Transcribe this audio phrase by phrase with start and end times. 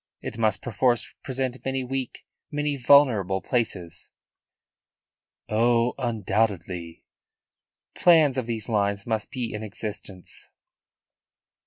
[0.19, 4.09] It must perforce present many weak, many vulnerable, places."
[5.47, 7.03] "Oh, undoubtedly."
[7.93, 10.49] "Plans of these lines must be in existence."